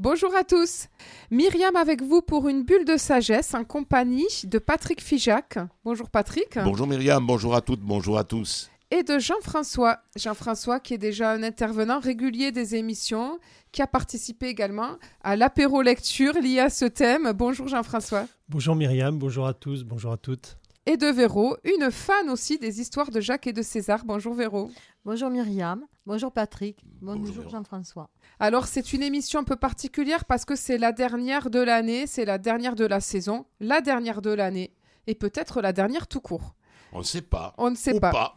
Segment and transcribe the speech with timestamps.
[0.00, 0.88] Bonjour à tous.
[1.30, 5.56] Myriam avec vous pour une bulle de sagesse en compagnie de Patrick Fijac.
[5.84, 6.58] Bonjour Patrick.
[6.64, 8.72] Bonjour Myriam, bonjour à toutes, bonjour à tous.
[8.90, 10.00] Et de Jean-François.
[10.16, 13.38] Jean-François qui est déjà un intervenant régulier des émissions,
[13.70, 17.32] qui a participé également à l'apéro lecture lié à ce thème.
[17.32, 18.26] Bonjour Jean-François.
[18.48, 20.56] Bonjour Myriam, bonjour à tous, bonjour à toutes.
[20.86, 24.04] Et de Véro, une fan aussi des histoires de Jacques et de César.
[24.04, 24.70] Bonjour Véro.
[25.06, 28.10] Bonjour Myriam, bonjour Patrick, bonjour, Jean-François.
[28.38, 32.26] Alors c'est une émission un peu particulière parce que c'est la dernière de l'année, c'est
[32.26, 34.74] la dernière de la saison, la dernière de l'année
[35.06, 36.54] et peut-être la dernière tout court.
[36.92, 37.54] On ne sait pas.
[37.56, 38.36] On ne sait Ou pas.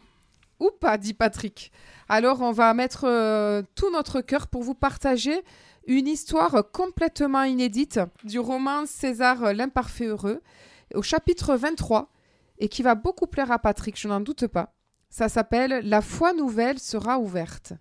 [0.61, 1.73] Ou pas, dit Patrick.
[2.08, 5.44] Alors on va mettre euh, tout notre cœur pour vous partager
[5.86, 10.41] une histoire complètement inédite du roman César l'imparfait heureux
[10.94, 12.09] au chapitre 23
[12.59, 14.73] et qui va beaucoup plaire à Patrick, je n'en doute pas.
[15.09, 17.73] Ça s'appelle La foi nouvelle sera ouverte.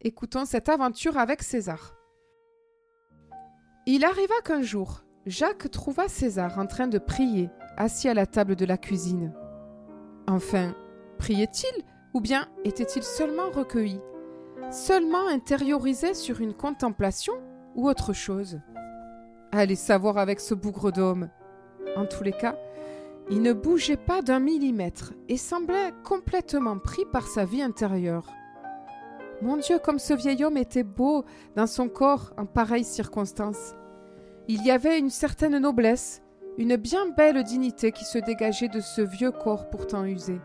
[0.00, 1.94] Écoutons cette aventure avec César.
[3.86, 8.56] Il arriva qu'un jour, Jacques trouva César en train de prier, assis à la table
[8.56, 9.32] de la cuisine.
[10.26, 10.74] Enfin,
[11.18, 11.84] priait-il
[12.14, 14.00] ou bien était-il seulement recueilli,
[14.70, 17.34] seulement intériorisé sur une contemplation
[17.74, 18.60] ou autre chose?
[19.52, 21.28] Allez savoir avec ce bougre d'homme.
[21.96, 22.56] En tous les cas,
[23.32, 28.26] il ne bougeait pas d'un millimètre et semblait complètement pris par sa vie intérieure.
[29.40, 31.24] Mon Dieu, comme ce vieil homme était beau
[31.56, 33.72] dans son corps en pareille circonstance.
[34.48, 36.20] Il y avait une certaine noblesse,
[36.58, 40.38] une bien belle dignité qui se dégageait de ce vieux corps pourtant usé.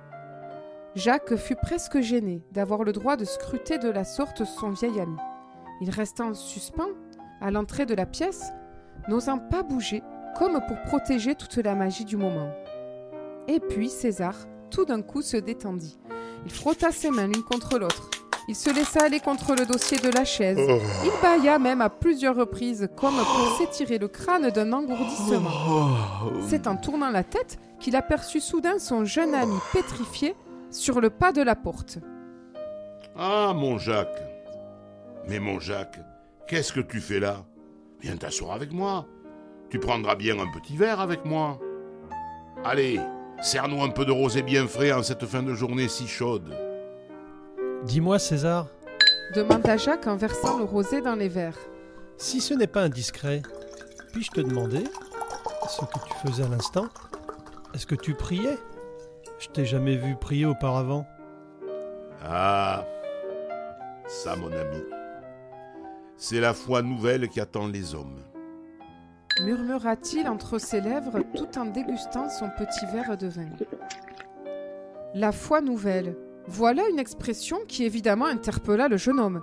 [0.96, 5.18] Jacques fut presque gêné d'avoir le droit de scruter de la sorte son vieil ami.
[5.82, 6.96] Il resta en suspens
[7.42, 8.54] à l'entrée de la pièce,
[9.10, 10.04] n'osant pas bouger,
[10.40, 12.50] comme pour protéger toute la magie du moment.
[13.48, 14.36] Et puis César,
[14.70, 15.98] tout d'un coup, se détendit.
[16.45, 18.09] Il frotta ses mains l'une contre l'autre.
[18.50, 20.58] Il se laissa aller contre le dossier de la chaise.
[21.04, 25.52] Il bâilla même à plusieurs reprises, comme pour s'étirer le crâne d'un engourdissement.
[26.48, 30.33] C'est en tournant la tête qu'il aperçut soudain son jeune ami pétrifié
[30.72, 31.99] sur le pas de la porte.
[33.17, 34.22] Ah, mon Jacques.
[35.27, 35.99] Mais mon Jacques,
[36.48, 37.43] qu'est-ce que tu fais là?
[37.99, 39.08] Viens t'asseoir avec moi.
[39.70, 41.60] Tu prendras bien un petit verre avec moi.
[42.64, 43.02] Allez,
[43.42, 46.55] serre-nous un peu de rosé bien frais en cette fin de journée si chaude.
[47.83, 48.67] Dis-moi César,
[49.36, 51.59] demanda Jacques en versant le rosé dans les verres.
[52.17, 53.42] si ce n'est pas indiscret,
[54.11, 54.83] puis-je te demander
[55.70, 56.87] ce que tu faisais à l'instant?
[57.73, 58.58] Est-ce que tu priais?
[59.39, 61.05] Je t'ai jamais vu prier auparavant.
[62.25, 62.83] Ah,
[64.08, 64.83] ça, mon ami.
[66.17, 68.19] C'est la foi nouvelle qui attend les hommes.
[69.42, 73.49] Murmura-t-il entre ses lèvres tout en dégustant son petit verre de vin.
[75.14, 76.15] La foi nouvelle.
[76.48, 79.42] Voilà une expression qui évidemment interpella le jeune homme.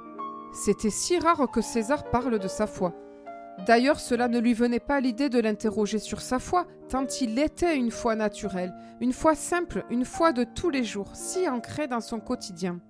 [0.53, 2.95] C'était si rare que César parle de sa foi.
[3.67, 7.77] D'ailleurs, cela ne lui venait pas l'idée de l'interroger sur sa foi, tant il était
[7.77, 12.01] une foi naturelle, une foi simple, une foi de tous les jours, si ancrée dans
[12.01, 12.81] son quotidien.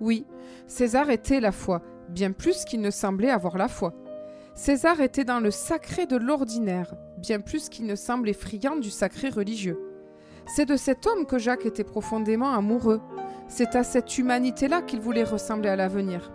[0.00, 0.26] Oui,
[0.66, 3.94] César était la foi, bien plus qu'il ne semblait avoir la foi.
[4.54, 9.28] César était dans le sacré de l'ordinaire, bien plus qu'il ne semblait friand du sacré
[9.28, 9.78] religieux.
[10.46, 13.00] C'est de cet homme que Jacques était profondément amoureux.
[13.48, 16.30] C'est à cette humanité-là qu'il voulait ressembler à l'avenir.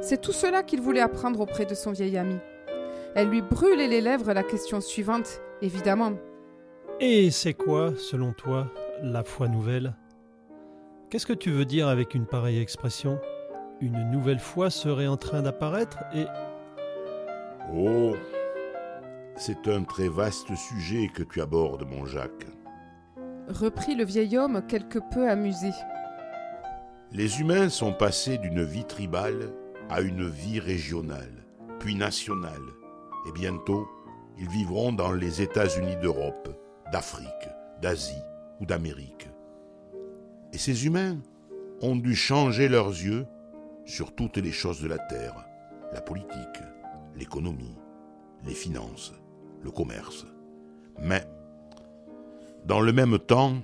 [0.00, 2.36] C'est tout cela qu'il voulait apprendre auprès de son vieil ami.
[3.14, 6.12] Elle lui brûlait les lèvres la question suivante, évidemment.
[7.00, 9.94] Et c'est quoi, selon toi, la foi nouvelle?
[11.10, 13.18] Qu'est-ce que tu veux dire avec une pareille expression?
[13.80, 16.24] Une nouvelle foi serait en train d'apparaître et...
[17.74, 18.14] Oh,
[19.36, 22.46] c'est un très vaste sujet que tu abordes, mon Jacques.
[23.48, 25.70] Reprit le vieil homme quelque peu amusé.
[27.12, 29.52] Les humains sont passés d'une vie tribale
[29.90, 31.44] à une vie régionale,
[31.78, 32.64] puis nationale,
[33.26, 33.86] et bientôt
[34.38, 36.48] ils vivront dans les États-Unis d'Europe,
[36.92, 37.48] d'Afrique,
[37.82, 38.22] d'Asie
[38.60, 39.28] ou d'Amérique.
[40.52, 41.18] Et ces humains
[41.82, 43.26] ont dû changer leurs yeux
[43.84, 45.34] sur toutes les choses de la terre,
[45.92, 46.62] la politique,
[47.18, 47.76] l'économie,
[48.44, 49.12] les finances,
[49.60, 50.26] le commerce.
[51.00, 51.24] Mais,
[52.64, 53.54] dans le même temps,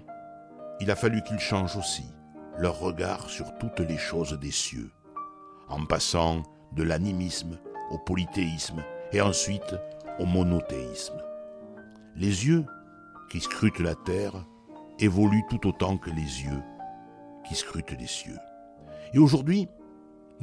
[0.80, 2.04] il a fallu qu'ils changent aussi
[2.58, 4.90] leur regard sur toutes les choses des cieux,
[5.68, 6.42] en passant
[6.72, 7.58] de l'animisme
[7.90, 9.74] au polythéisme et ensuite
[10.18, 11.20] au monothéisme.
[12.16, 12.64] Les yeux
[13.30, 14.46] qui scrutent la terre
[14.98, 16.62] évoluent tout autant que les yeux
[17.46, 18.38] qui scrutent les cieux.
[19.12, 19.68] Et aujourd'hui,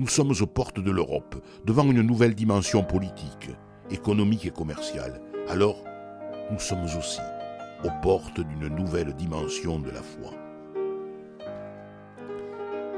[0.02, 3.52] nous sommes aux portes de l'Europe, devant une nouvelle dimension politique,
[3.92, 5.22] économique et commerciale.
[5.48, 5.84] Alors,
[6.52, 7.22] nous sommes aussi
[7.84, 10.32] aux portes d'une nouvelle dimension de la foi.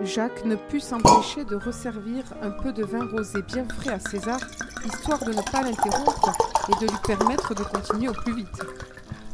[0.02, 4.40] Jacques ne put s'empêcher de resservir un peu de vin rosé bien frais à César,
[4.86, 6.32] histoire de ne pas l'interrompre
[6.70, 8.64] et de lui permettre de continuer au plus vite.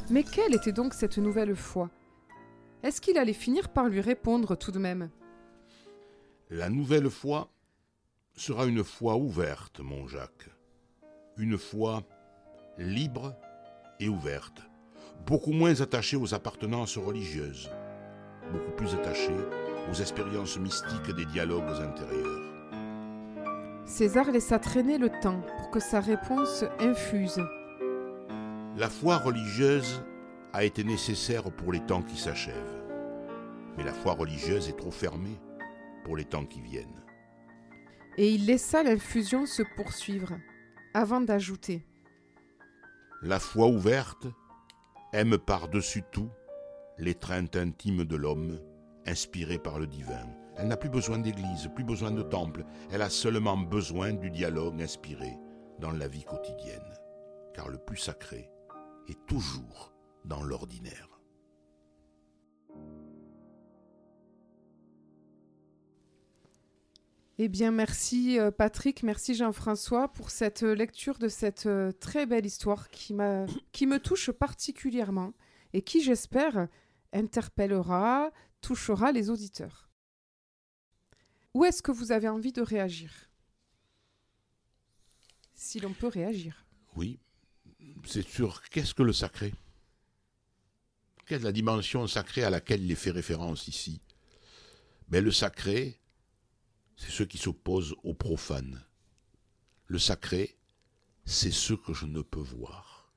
[0.10, 1.92] Mais quelle était donc cette nouvelle foi?
[2.82, 5.12] Est-ce qu'il allait finir par lui répondre tout de même?
[6.50, 7.52] La nouvelle foi
[8.40, 10.50] sera une foi ouverte, mon Jacques.
[11.36, 12.04] Une foi
[12.78, 13.36] libre
[14.00, 14.62] et ouverte,
[15.26, 17.70] beaucoup moins attachée aux appartenances religieuses,
[18.54, 19.36] beaucoup plus attachée
[19.92, 22.46] aux expériences mystiques des dialogues intérieurs.
[23.86, 27.42] César laissa traîner le temps pour que sa réponse infuse.
[28.78, 30.02] La foi religieuse
[30.54, 32.86] a été nécessaire pour les temps qui s'achèvent,
[33.76, 35.38] mais la foi religieuse est trop fermée
[36.06, 37.04] pour les temps qui viennent.
[38.20, 40.34] Et il laissa l'infusion se poursuivre,
[40.94, 41.86] avant d'ajouter.
[43.22, 44.28] La foi ouverte
[45.14, 46.30] aime par-dessus tout
[46.98, 48.60] l'étreinte intime de l'homme,
[49.06, 50.28] inspirée par le divin.
[50.58, 54.82] Elle n'a plus besoin d'église, plus besoin de temple, elle a seulement besoin du dialogue
[54.82, 55.38] inspiré
[55.80, 56.94] dans la vie quotidienne,
[57.54, 58.52] car le plus sacré
[59.08, 59.94] est toujours
[60.26, 61.09] dans l'ordinaire.
[67.42, 72.26] Eh bien, merci euh, Patrick, merci Jean-François pour cette euh, lecture de cette euh, très
[72.26, 73.16] belle histoire qui,
[73.72, 75.34] qui me touche particulièrement
[75.72, 76.68] et qui, j'espère,
[77.14, 79.90] interpellera, touchera les auditeurs.
[81.54, 83.30] Où est-ce que vous avez envie de réagir?
[85.56, 86.66] Si l'on peut réagir.
[86.98, 87.20] Oui,
[88.06, 89.54] c'est sur qu'est-ce que le sacré?
[91.26, 94.02] Quelle est la dimension sacrée à laquelle il est fait référence ici?
[95.08, 95.99] Mais ben, Le sacré,
[97.00, 98.84] c'est ce qui s'oppose au profane.
[99.88, 100.58] Le sacré,
[101.24, 103.14] c'est ce que je ne peux voir.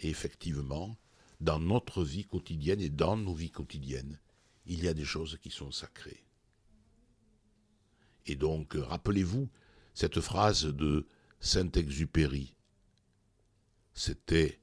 [0.00, 0.98] Et effectivement,
[1.40, 4.18] dans notre vie quotidienne et dans nos vies quotidiennes,
[4.66, 6.24] il y a des choses qui sont sacrées.
[8.26, 9.48] Et donc, rappelez-vous
[9.94, 11.06] cette phrase de
[11.38, 12.56] Saint-Exupéry.
[13.94, 14.60] C'était,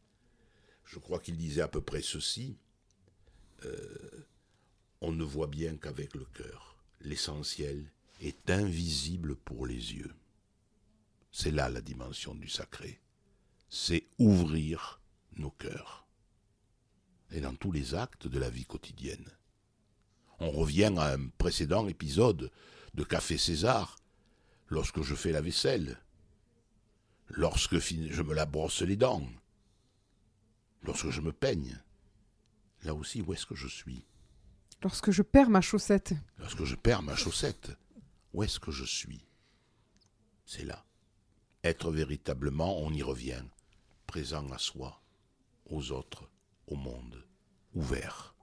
[0.84, 2.58] je crois qu'il disait à peu près ceci,
[3.64, 4.28] euh,
[5.00, 6.76] on ne voit bien qu'avec le cœur.
[7.00, 7.90] L'essentiel
[8.20, 10.14] est invisible pour les yeux.
[11.32, 13.00] C'est là la dimension du sacré.
[13.70, 15.02] C'est ouvrir
[15.38, 16.08] nos cœurs.
[17.32, 19.30] Et dans tous les actes de la vie quotidienne.
[20.40, 22.52] On revient à un précédent épisode
[22.94, 23.98] de Café César,
[24.68, 26.02] lorsque je fais la vaisselle,
[27.30, 29.28] lorsque je me la brosse les dents,
[30.84, 31.80] lorsque je me peigne.
[32.84, 34.06] Là aussi, où est-ce que je suis?
[34.82, 36.14] Lorsque je perds ma chaussette.
[36.38, 37.72] Lorsque je perds ma chaussette.
[38.34, 39.26] Où est-ce que je suis?
[40.46, 40.86] C'est là.
[41.64, 43.44] Être véritablement, on y revient,
[44.08, 45.02] présent à soi,
[45.66, 46.30] aux autres,
[46.68, 47.24] au monde,
[47.74, 48.36] ouvert.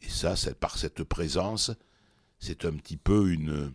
[0.00, 1.70] Et ça, c'est par cette présence,
[2.38, 3.72] c'est un petit peu une,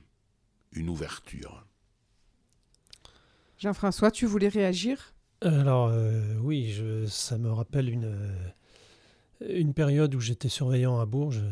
[0.73, 1.65] une ouverture.
[3.57, 5.13] Jean-François, tu voulais réagir?
[5.41, 8.35] Alors euh, oui, je, ça me rappelle une,
[9.41, 11.43] une période où j'étais surveillant à Bourges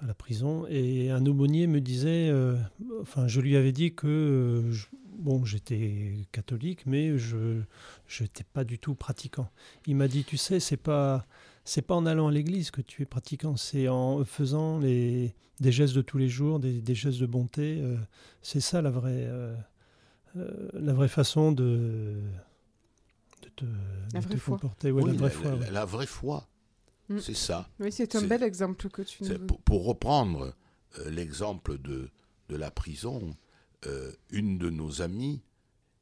[0.00, 2.56] à la prison et un aumônier me disait, euh,
[3.00, 4.74] enfin je lui avais dit que euh,
[5.18, 7.62] bon j'étais catholique mais je
[8.20, 9.50] n'étais pas du tout pratiquant.
[9.86, 11.26] Il m'a dit tu sais c'est pas
[11.64, 15.70] c'est pas en allant à l'église que tu es pratiquant, c'est en faisant les des
[15.70, 17.78] gestes de tous les jours, des, gestes de bonté.
[17.80, 17.96] Euh,
[18.42, 19.28] c'est ça la vraie
[20.34, 22.16] la vraie façon de
[23.42, 23.64] de te,
[24.14, 24.56] la vraie foi.
[24.56, 24.92] comporter.
[24.92, 26.48] la, vraie foi, la vraie foi.
[27.12, 27.20] Mm.
[27.20, 27.68] C'est ça.
[27.78, 30.54] Oui, c'est un bel exemple que tu nous pour, pour, reprendre
[30.98, 32.10] euh, l'exemple de,
[32.48, 33.36] de la prison,
[33.86, 35.42] euh, une de nos amies,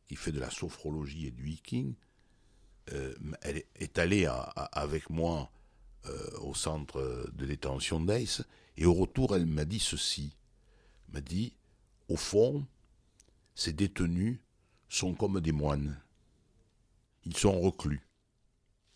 [0.06, 1.94] qui fait de la sophrologie et du hiking,
[2.92, 4.28] euh, elle est allée
[4.72, 5.50] avec moi
[6.40, 8.42] au centre de détention d'Ace,
[8.76, 10.34] et au retour, elle m'a dit ceci.
[11.06, 11.54] Elle m'a dit,
[12.08, 12.66] au fond,
[13.54, 14.40] ces détenus
[14.88, 16.00] sont comme des moines.
[17.24, 18.00] Ils sont reclus,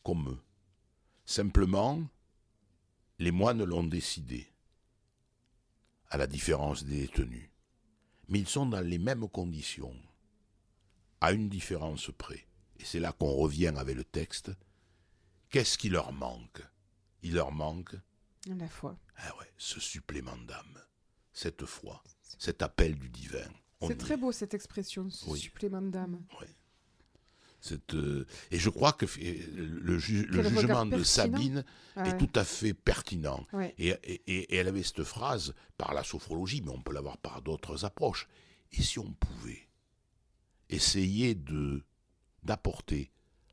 [0.03, 0.44] comme eux.
[1.25, 2.03] Simplement,
[3.19, 4.47] les moines l'ont décidé,
[6.09, 7.49] à la différence des détenus.
[8.29, 9.97] Mais ils sont dans les mêmes conditions,
[11.21, 12.47] à une différence près.
[12.79, 14.51] Et c'est là qu'on revient avec le texte.
[15.51, 16.63] Qu'est-ce qui leur manque?
[17.23, 17.95] Il leur manque
[18.47, 18.99] la foi.
[19.17, 20.79] Ah ouais, ce supplément d'âme,
[21.33, 22.03] cette foi,
[22.39, 23.49] cet appel du divin.
[23.87, 26.23] C'est très beau cette expression, ce supplément d'âme.
[26.41, 26.47] Oui.
[27.95, 29.07] Euh, et je crois que
[29.55, 31.65] le, jugement de Sabine
[31.97, 33.47] est tout à fait pertinent.
[33.79, 33.95] Et,
[34.57, 38.29] elle avait cette phrase par la sophrologie, mais on peut l'avoir par d'autres approches.
[38.73, 39.69] Et si on pouvait
[40.69, 41.83] essayer de
[42.43, 43.11] d'apporter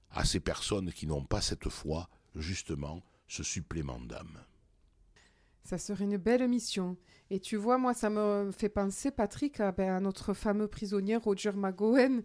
[0.09, 4.43] à ces personnes qui n'ont pas cette foi, justement, ce supplément d'âme?
[5.63, 6.97] Ça serait une belle mission.
[7.29, 11.15] Et tu vois, moi, ça me fait penser, Patrick, à, ben, à notre fameux prisonnier
[11.15, 12.23] Roger McGowan,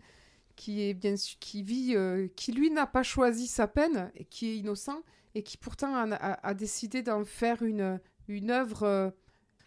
[0.56, 4.48] qui est bien qui vit, euh, qui lui n'a pas choisi sa peine, et qui
[4.48, 5.02] est innocent,
[5.34, 9.10] et qui pourtant a, a- a décidé d'en faire une, une œuvre, euh,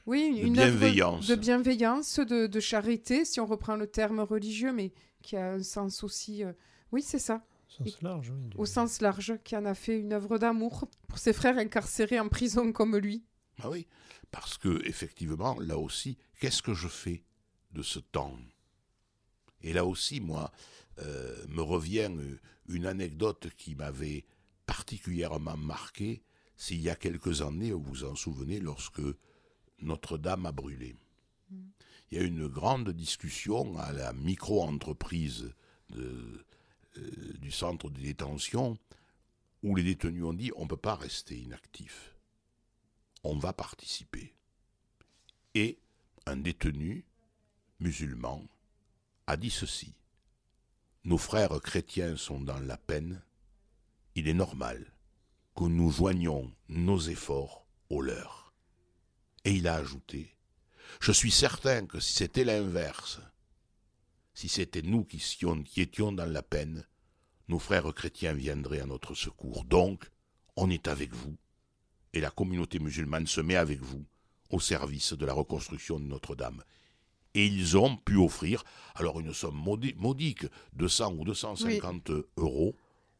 [0.07, 1.27] oui, De une œuvre bienveillance.
[1.27, 4.91] de bienveillance, de, de charité, si on reprend le terme religieux, mais
[5.21, 6.53] qui a un sens aussi, euh,
[6.91, 7.45] oui, c'est ça,
[7.79, 8.49] Au sens large, oui.
[8.49, 12.19] du- au sens large, qui en a fait une œuvre d'amour pour ses frères incarcérés
[12.19, 13.23] en prison comme lui.
[13.61, 13.85] Ah oui,
[14.31, 17.23] parce que effectivement, là aussi, qu'est-ce que je fais
[17.73, 18.33] de ce temps?
[19.61, 20.51] Et là aussi, moi,
[20.99, 24.25] euh, me revient euh, une anecdote qui m'avait
[24.65, 26.21] particulièrement marqué.
[26.55, 29.01] C'est il y a quelques années, vous vous en souvenez, lorsque
[29.81, 30.95] Notre-Dame a brûlé.
[32.11, 35.53] Il y a eu une grande discussion à la micro-entreprise
[35.95, 36.45] euh,
[37.39, 38.77] du centre de détention
[39.63, 42.13] où les détenus ont dit on ne peut pas rester inactif
[43.23, 44.33] on va participer.
[45.55, 45.79] Et
[46.25, 47.05] un détenu
[47.79, 48.43] musulman
[49.29, 49.93] a dit ceci.
[51.03, 53.21] Nos frères chrétiens sont dans la peine.
[54.15, 54.91] Il est normal
[55.55, 58.55] que nous joignions nos efforts aux leurs.
[59.45, 60.35] Et il a ajouté,
[60.99, 63.19] Je suis certain que si c'était l'inverse,
[64.33, 66.87] si c'était nous qui qui étions dans la peine,
[67.49, 69.63] nos frères chrétiens viendraient à notre secours.
[69.63, 70.09] Donc,
[70.55, 71.37] on est avec vous
[72.13, 74.03] et la communauté musulmane se met avec vous
[74.49, 76.63] au service de la reconstruction de Notre-Dame.
[77.35, 78.63] Et ils ont pu offrir,
[78.95, 79.61] alors une somme
[79.97, 82.75] modique, 200 ou 250 euros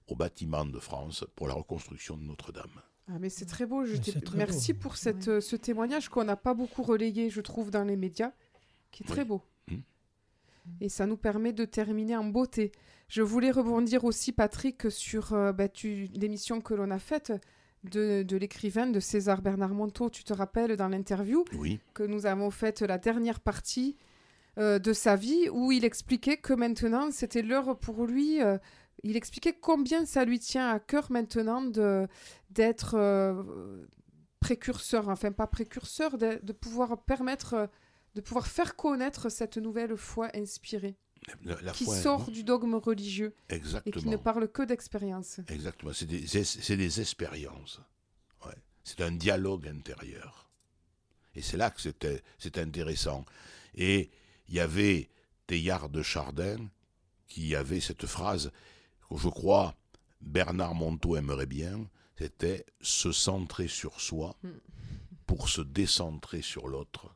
[0.08, 2.82] au bâtiment de France pour la reconstruction de Notre-Dame.
[3.08, 3.86] Ah, mais c'est très beau.
[3.86, 4.80] Je très Merci beau.
[4.80, 8.32] pour cette, ce témoignage qu'on n'a pas beaucoup relayé, je trouve, dans les médias,
[8.92, 9.28] qui est très Oui.
[9.28, 9.42] beau.
[9.68, 9.78] Mm.
[10.82, 12.72] Et ça nous permet de terminer en beauté.
[13.08, 15.68] Je voulais rebondir aussi, Patrick, sur euh, bah,
[16.14, 17.34] l'émission que l'on a faite
[17.84, 20.10] de, de l'écrivain de César Bernard Monteau.
[20.10, 23.96] Tu te rappelles dans l'interview Oui, que nous avons faite la dernière partie
[24.58, 28.42] euh, de sa vie où il expliquait que maintenant c'était l'heure pour lui.
[28.42, 28.58] euh,
[29.04, 32.06] il expliquait combien ça lui tient à cœur maintenant de
[32.50, 33.86] d'être euh,
[34.42, 37.70] précurseur, enfin pas précurseur, de, de pouvoir permettre,
[38.16, 40.98] de pouvoir faire connaître cette nouvelle foi inspirée
[41.44, 43.60] la, la qui foi- sort du dogme religieux et
[43.92, 45.40] qui ne parle que d'expérience.
[45.48, 45.94] Exactement.
[45.94, 46.26] C'est des,
[46.78, 47.80] des expériences.
[48.46, 48.56] Ouais.
[48.84, 50.50] C'est un dialogue intérieur.
[51.36, 53.26] Et c'est là que c'était c'est intéressant.
[53.76, 54.10] Et
[54.48, 55.10] il y avait
[55.48, 56.70] Théard de Chardin
[57.28, 58.52] qui avait cette phrase
[59.10, 59.76] que je crois
[60.22, 64.50] Bernard Monteau aimerait bien, c'était se centrer sur soi Mm.
[65.28, 67.16] pour se décentrer sur l'autre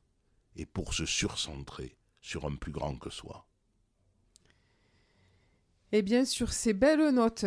[0.55, 3.45] et pour se surcentrer sur un plus grand que soi.
[5.94, 7.46] Et bien sur ces belles notes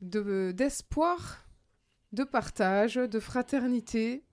[0.00, 1.46] de- d'espoir,
[2.12, 4.24] de partage, de fraternité,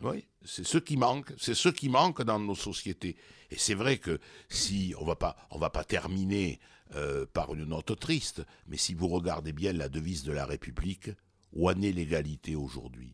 [0.00, 3.16] Oui, c'est ce qui manque, c'est ce qui manque dans nos sociétés.
[3.50, 6.60] Et c'est vrai que si on va pas, on va pas terminer
[6.94, 11.10] euh, par une note triste, mais si vous regardez bien la devise de la République,
[11.52, 13.12] où en est l'égalité aujourd'hui?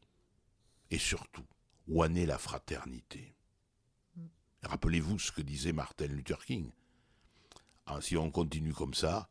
[0.90, 1.46] Et surtout,
[1.88, 3.34] où en est la fraternité?
[4.62, 6.70] Rappelez-vous ce que disait Martin Luther King.
[7.86, 9.30] Ah, si on continue comme ça,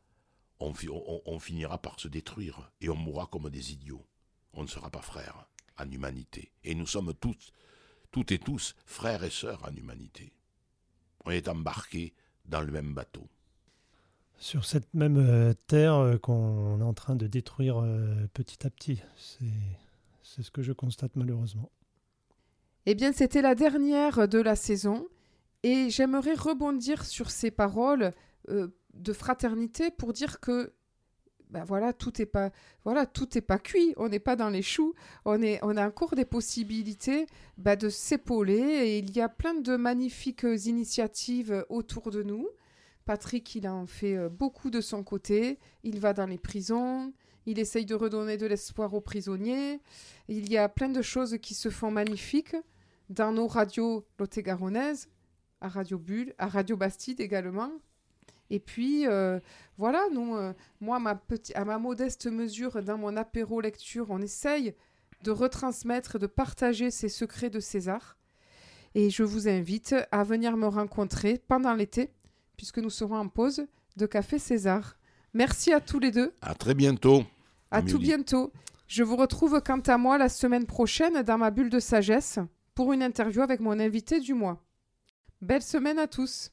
[0.65, 4.05] on, fi- on- on finira par se détruire et on mourra comme des idiots.
[4.53, 6.51] On ne sera pas frères en humanité.
[6.63, 7.51] Et nous sommes tous,
[8.11, 10.33] toutes et tous, frères et sœurs en humanité.
[11.25, 12.13] On est embarqués
[12.45, 13.27] dans le même bateau.
[14.37, 18.69] Sur cette même euh, terre euh, qu'on est en train de détruire euh, petit à
[18.69, 19.01] petit.
[19.15, 19.45] C'est
[20.25, 21.69] c'est ce que je constate malheureusement.
[22.85, 25.07] Eh bien, c'était la dernière de la saison
[25.63, 28.11] et j'aimerais rebondir sur ces paroles
[28.49, 30.73] euh, de fraternité pour dire que
[31.49, 32.51] ben voilà, tout est pas
[32.83, 35.87] voilà, tout est pas cuit, on n'est pas dans les choux, on est on a
[35.87, 42.09] encore des possibilités ben, de s'épauler et il y a plein de magnifiques initiatives autour
[42.09, 42.47] de nous.
[43.05, 47.13] Patrick, il en fait euh, beaucoup de son côté, il va dans les prisons,
[47.45, 49.81] il essaye de redonner de l'espoir aux prisonniers.
[50.27, 52.55] Il y a plein de choses qui se font magnifiques
[53.09, 55.09] dans nos radios lot-et-garonnaises,
[55.61, 57.71] à Radio Bulle, à Radio Bastide également.
[58.49, 59.39] Et puis, euh,
[59.77, 64.21] voilà, nous, euh, moi, ma petit- à ma modeste mesure, dans mon apéro lecture, on
[64.21, 64.75] essaye
[65.23, 68.17] de retransmettre, de partager ces secrets de César.
[68.95, 72.11] Et je vous invite à venir me rencontrer pendant l'été,
[72.57, 73.65] puisque nous serons en pause
[73.97, 74.97] de Café César.
[75.33, 76.31] Merci à tous les deux.
[76.41, 77.23] À très bientôt.
[77.71, 78.51] À tout bientôt.
[78.87, 82.37] Je vous retrouve quant à moi la semaine prochaine dans ma bulle de sagesse
[82.75, 84.63] pour une interview avec mon invité du mois.
[85.41, 86.51] Belle semaine à tous.